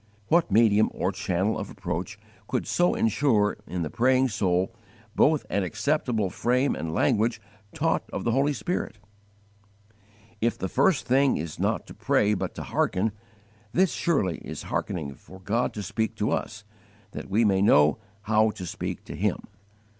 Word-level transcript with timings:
What 0.29 0.49
medium 0.49 0.89
or 0.95 1.11
channel 1.11 1.59
of 1.59 1.69
approach 1.69 2.17
could 2.47 2.65
so 2.65 2.95
insure 2.95 3.57
in 3.67 3.83
the 3.83 3.89
praying 3.91 4.29
soul 4.29 4.73
both 5.15 5.45
an 5.47 5.61
acceptable 5.61 6.31
frame 6.31 6.73
and 6.75 6.91
language 6.91 7.39
taught 7.71 8.09
of 8.11 8.23
the 8.23 8.31
Holy 8.31 8.51
Spirit? 8.53 8.97
If 10.41 10.57
the 10.57 10.67
first 10.67 11.05
thing 11.05 11.37
is 11.37 11.59
not 11.59 11.85
to 11.85 11.93
pray 11.93 12.33
but 12.33 12.55
to 12.55 12.63
hearken, 12.63 13.11
this 13.73 13.91
surely 13.91 14.39
is 14.39 14.63
hearkening 14.63 15.13
for 15.13 15.39
God 15.39 15.71
to 15.75 15.83
speak 15.83 16.15
to 16.15 16.31
us 16.31 16.63
that 17.11 17.29
we 17.29 17.45
may 17.45 17.61
know 17.61 17.99
how 18.23 18.49
to 18.49 18.65
speak 18.65 19.03
to 19.03 19.15
Him. 19.15 19.37